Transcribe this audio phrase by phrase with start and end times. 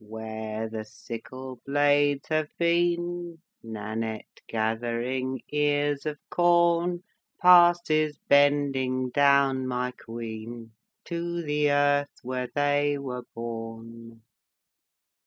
[0.03, 7.03] "Where the sickle blades have been, Nannette, gathering ears of corn,
[7.39, 10.71] Passes bending down, my queen,
[11.05, 14.23] To the earth where they were born."